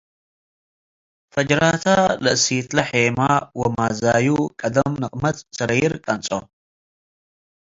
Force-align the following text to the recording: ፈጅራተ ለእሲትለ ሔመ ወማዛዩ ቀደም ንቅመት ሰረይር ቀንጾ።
ፈጅራተ 1.33 1.85
ለእሲትለ 2.23 2.77
ሔመ 2.89 3.19
ወማዛዩ 3.61 4.27
ቀደም 4.59 4.91
ንቅመት 5.01 5.37
ሰረይር 5.57 5.93
ቀንጾ። 6.05 6.27